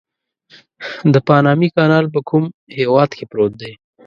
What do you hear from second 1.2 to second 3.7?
پانامي کانال په کوم هېواد کې پروت